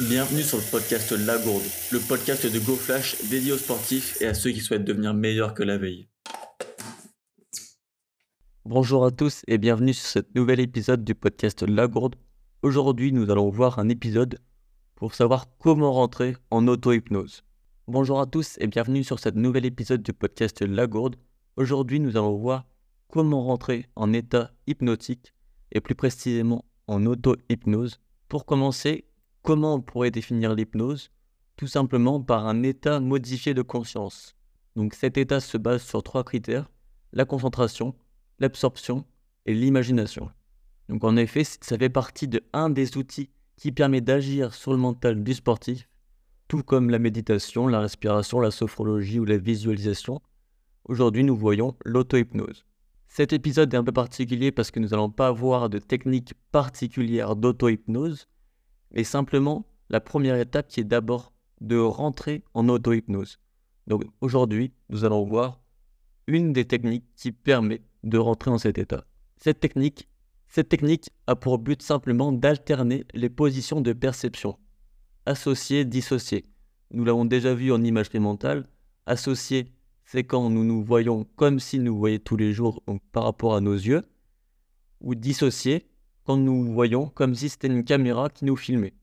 [0.00, 4.32] Bienvenue sur le podcast La Gourde, le podcast de GoFlash dédié aux sportifs et à
[4.32, 6.08] ceux qui souhaitent devenir meilleurs que la veille.
[8.64, 12.16] Bonjour à tous et bienvenue sur ce nouvel épisode du podcast La Gourde.
[12.62, 14.38] Aujourd'hui, nous allons voir un épisode
[14.94, 17.42] pour savoir comment rentrer en auto-hypnose.
[17.86, 21.16] Bonjour à tous et bienvenue sur ce nouvel épisode du podcast La Gourde.
[21.56, 22.64] Aujourd'hui, nous allons voir
[23.08, 25.34] comment rentrer en état hypnotique
[25.70, 28.00] et plus précisément en auto-hypnose.
[28.28, 29.04] Pour commencer,
[29.42, 31.10] Comment on pourrait définir l'hypnose?
[31.56, 34.36] Tout simplement par un état modifié de conscience.
[34.76, 36.70] Donc cet état se base sur trois critères,
[37.12, 37.96] la concentration,
[38.38, 39.04] l'absorption
[39.46, 40.30] et l'imagination.
[40.88, 44.78] Donc en effet, ça fait partie de un des outils qui permet d'agir sur le
[44.78, 45.88] mental du sportif,
[46.46, 50.22] tout comme la méditation, la respiration, la sophrologie ou la visualisation.
[50.84, 52.64] Aujourd'hui, nous voyons l'auto-hypnose.
[53.08, 57.34] Cet épisode est un peu particulier parce que nous n'allons pas avoir de technique particulière
[57.34, 58.28] d'auto-hypnose,
[58.94, 63.38] et simplement la première étape qui est d'abord de rentrer en auto-hypnose.
[63.86, 65.60] Donc aujourd'hui, nous allons voir
[66.26, 69.04] une des techniques qui permet de rentrer en cet état.
[69.36, 70.08] Cette technique,
[70.48, 74.58] cette technique a pour but simplement d'alterner les positions de perception.
[75.26, 76.44] Associer, dissocier.
[76.90, 78.66] Nous l'avons déjà vu en imagerie mentale.
[79.06, 79.72] Associer,
[80.04, 82.82] c'est quand nous nous voyons comme s'ils nous voyaient tous les jours
[83.12, 84.02] par rapport à nos yeux.
[85.00, 85.86] Ou dissocier,
[86.24, 88.94] quand nous voyons comme si c'était une caméra qui nous filmait,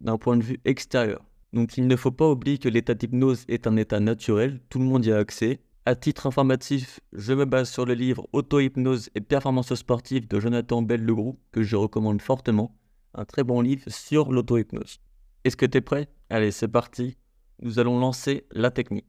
[0.00, 1.24] d'un point de vue extérieur.
[1.52, 4.86] Donc il ne faut pas oublier que l'état d'hypnose est un état naturel, tout le
[4.86, 5.60] monde y a accès.
[5.84, 10.80] À titre informatif, je me base sur le livre Auto-hypnose et performance sportive de Jonathan
[10.80, 12.78] Bell-Legroux, que je recommande fortement.
[13.14, 15.00] Un très bon livre sur l'auto-hypnose.
[15.44, 16.08] Est-ce que tu es prêt?
[16.30, 17.18] Allez, c'est parti.
[17.60, 19.08] Nous allons lancer la technique.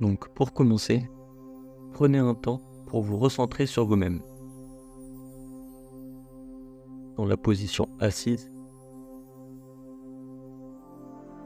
[0.00, 1.08] Donc pour commencer,
[1.92, 4.20] prenez un temps pour vous recentrer sur vous-même.
[7.16, 8.50] Dans la position assise,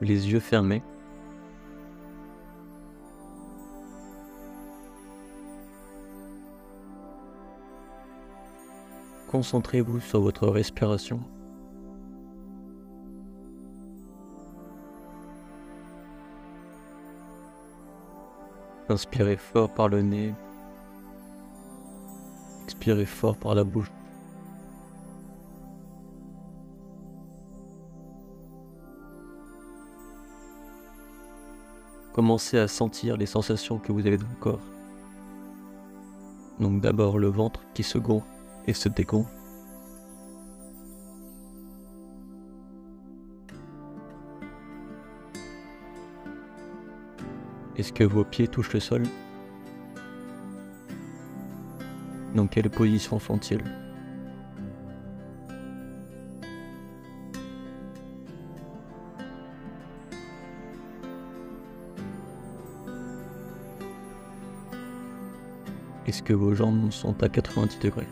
[0.01, 0.83] les yeux fermés,
[9.29, 11.21] concentrez-vous sur votre respiration.
[18.89, 20.35] Inspirez fort par le nez
[22.73, 23.93] Expirez fort par la bouche.
[32.15, 34.59] Commencez à sentir les sensations que vous avez dans le corps.
[36.61, 38.27] Donc d'abord le ventre qui se gonfle
[38.67, 39.31] et se dégonfle.
[47.77, 49.03] Est-ce que vos pieds touchent le sol?
[52.35, 53.63] Dans quelle position sont-ils?
[66.07, 68.07] Est-ce que vos jambes sont à 90 degrés?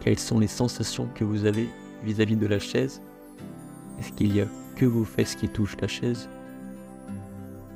[0.00, 1.68] Quelles sont les sensations que vous avez
[2.02, 3.02] vis-à-vis -vis de la chaise?
[3.98, 4.46] Est-ce qu'il y a
[4.78, 6.28] que vos fesses qui touchent la chaise?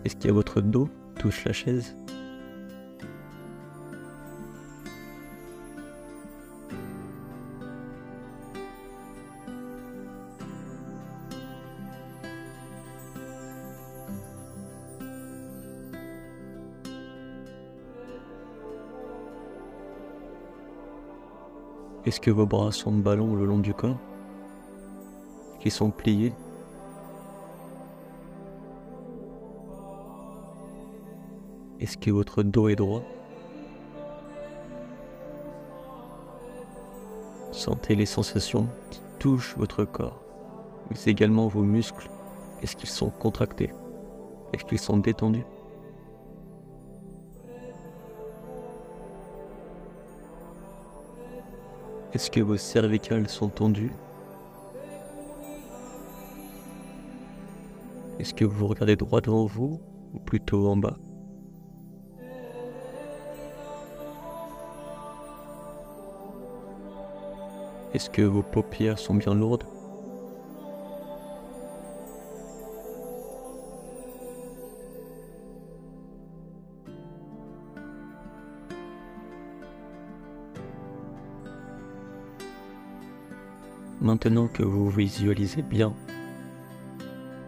[0.04, 1.96] Est-ce qu'il y a votre dos touche la chaise?
[22.06, 23.98] Est-ce que vos bras sont de ballon le long du corps?
[25.58, 26.32] Qui sont pliés?
[31.82, 33.03] Est-ce que votre dos est droit?
[37.50, 40.22] Sentez les sensations qui touchent votre corps,
[40.88, 42.09] mais également vos muscles.
[42.62, 43.72] Est-ce qu'ils sont contractés?
[44.53, 45.44] Est-ce qu'ils sont détendus?
[52.12, 53.93] Est-ce que vos cervicales sont tendues?
[58.20, 59.81] Est-ce que vous regardez droit devant vous
[60.14, 60.96] ou plutôt en bas?
[67.94, 69.65] Est-ce que vos paupières sont bien lourdes?
[84.00, 85.94] Maintenant que vous visualisez bien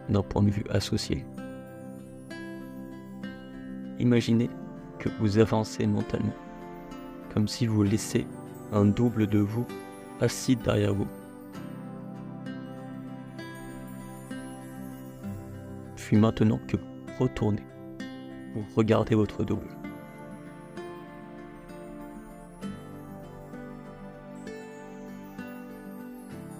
[0.09, 1.25] d'un point de vue associé,
[3.99, 4.49] Imaginez
[4.99, 6.35] que vous avancez mentalement,
[7.33, 8.27] comme si vous laissez
[8.73, 9.65] un double de vous
[10.21, 11.07] assis derrière vous.
[15.95, 17.63] Puis maintenant que vous retournez,
[18.53, 19.67] vous regardez votre double.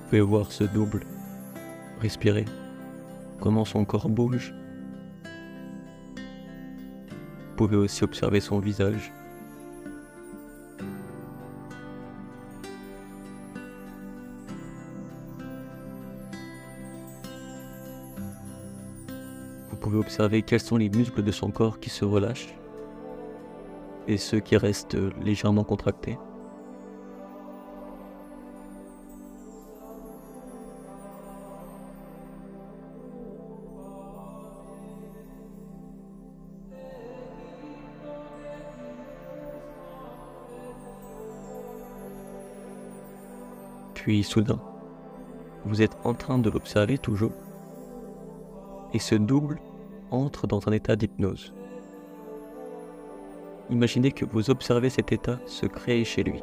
[0.06, 1.04] Vous pouvez voir ce double
[2.00, 2.46] respirer,
[3.40, 4.54] comment son corps bouge.
[6.16, 9.12] Vous pouvez aussi observer son visage.
[19.75, 22.56] Vous pouvez observer quels sont les muscles de son corps qui se relâchent
[24.07, 26.18] et ceux qui restent légèrement contractés.
[43.94, 44.62] Puis soudain,
[45.66, 47.33] vous êtes en train de l'observer toujours,
[48.95, 49.59] et ce double
[50.09, 51.53] entre dans un état d'hypnose.
[53.69, 56.42] Imaginez que vous observez cet état se créer chez lui.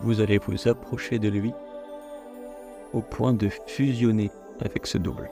[0.00, 1.52] Vous allez vous approcher de lui
[2.92, 5.30] au point de fusionner avec ce double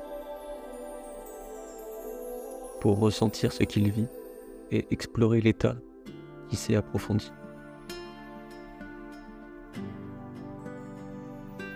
[2.87, 4.07] pour ressentir ce qu'il vit
[4.71, 5.75] et explorer l'état
[6.49, 7.33] qui s'est approfondi.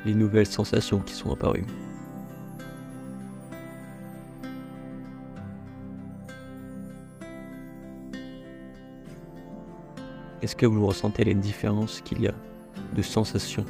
[0.06, 1.66] Les nouvelles sensations qui sont apparues.
[10.42, 12.34] Est-ce que vous ressentez les différences qu'il y a
[12.94, 13.66] de sensations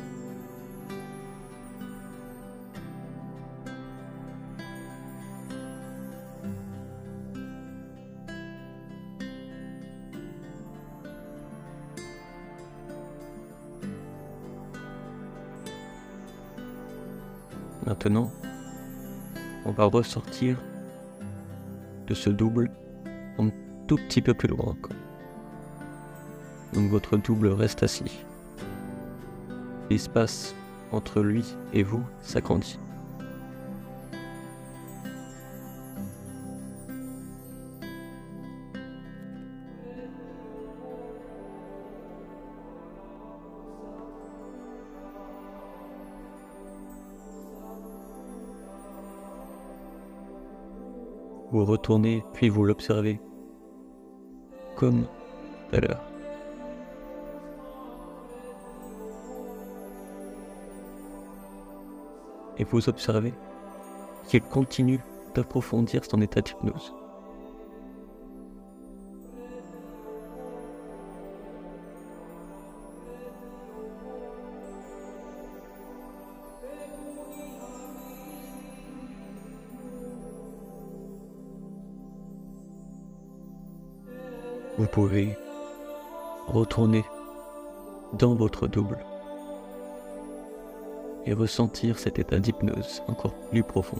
[17.86, 18.30] Maintenant,
[19.64, 20.56] on va ressortir
[22.06, 22.70] de ce double
[23.38, 23.50] un
[23.86, 24.96] tout petit peu plus loin encore.
[26.74, 28.24] Donc votre double reste assis.
[29.90, 30.54] L'espace
[30.92, 32.78] entre lui et vous s'agrandit.
[51.52, 53.20] Vous retournez puis vous l'observez.
[54.76, 56.02] Comme tout à l'heure.
[62.56, 63.34] Et vous observez
[64.28, 65.00] qu'il continue
[65.34, 66.94] d'approfondir son état d'hypnose.
[84.90, 85.36] Pouvez
[86.48, 87.04] retourner
[88.14, 88.98] dans votre double
[91.26, 93.98] et ressentir cet état d'hypnose encore plus profond.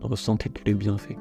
[0.00, 1.16] Ressentez tous les bienfaits.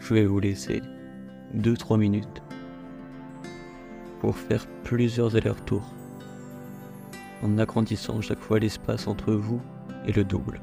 [0.00, 0.80] Je vais vous laisser
[1.54, 2.42] 2-3 minutes
[4.20, 5.94] pour faire plusieurs allers-retours
[7.42, 9.60] en agrandissant chaque fois l'espace entre vous
[10.06, 10.60] et le double.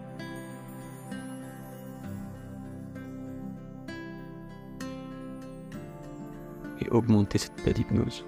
[6.82, 8.26] Et augmenter cette état d'hypnose.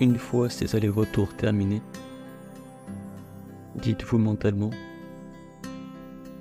[0.00, 1.82] Une fois ces allers-retours terminés,
[3.76, 4.70] dites-vous mentalement,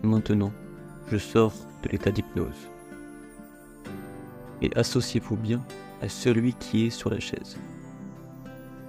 [0.03, 0.51] maintenant,
[1.09, 2.69] je sors de l'état d'hypnose.
[4.61, 5.63] Et associez-vous bien
[6.01, 7.57] à celui qui est sur la chaise,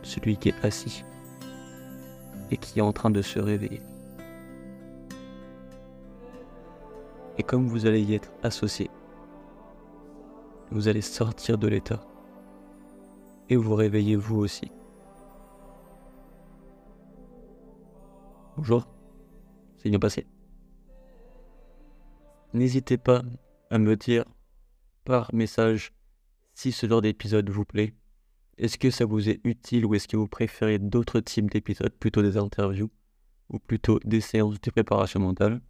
[0.03, 1.05] celui qui est assis
[2.51, 3.83] et qui est en train de se réveiller.
[7.39, 8.91] Et comme vous allez y être associé,
[10.71, 12.01] vous allez sortir de l'état
[13.49, 14.71] et vous réveillez vous aussi.
[18.57, 18.88] Bonjour,
[19.76, 20.26] c'est bien passé.
[22.55, 23.23] N'hésitez pas
[23.71, 24.25] à me dire
[25.05, 25.93] par message
[26.55, 27.95] si ce genre d'épisode vous plaît.
[28.57, 32.23] Est-ce que ça vous est utile ou est-ce que vous préférez d'autres types d'épisodes, plutôt
[32.23, 32.91] des interviews
[33.50, 35.61] ou plutôt des séances de préparation mentale?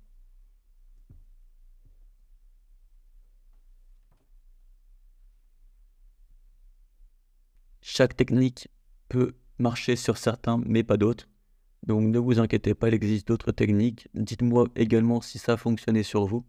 [7.96, 8.68] Chaque technique
[9.08, 11.30] peut marcher sur certains, mais pas d'autres.
[11.86, 14.06] Donc ne vous inquiétez pas, il existe d'autres techniques.
[14.12, 16.44] Dites-moi également si ça a fonctionné sur vous.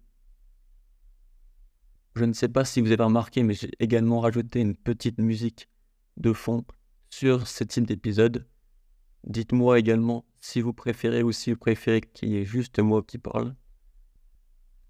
[2.16, 5.70] Je ne sais pas si vous avez remarqué, mais j'ai également rajouté une petite musique
[6.18, 6.66] de fond
[7.10, 8.46] sur ce type d'épisode.
[9.24, 13.20] Dites-moi également si vous préférez ou si vous préférez qu'il y ait juste moi qui
[13.20, 13.56] parle.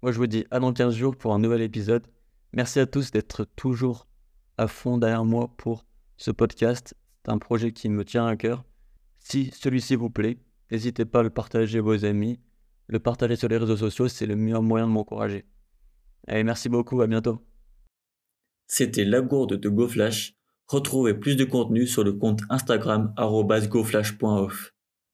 [0.02, 2.08] Moi, je vous dis à dans 15 jours pour un nouvel épisode.
[2.52, 4.08] Merci à tous d'être toujours
[4.56, 5.84] à fond derrière moi pour
[6.18, 6.94] ce podcast.
[7.24, 8.64] C'est un projet qui me tient à cœur.
[9.18, 10.38] Si celui-ci vous plaît,
[10.70, 12.38] n'hésitez pas à le partager à vos amis.
[12.88, 15.46] Le partager sur les réseaux sociaux, c'est le meilleur moyen de m'encourager.
[16.26, 17.42] Allez, merci beaucoup, à bientôt.
[18.66, 20.34] C'était la gourde de GoFlash.
[20.66, 24.74] Retrouvez plus de contenu sur le compte Instagram goflash.off.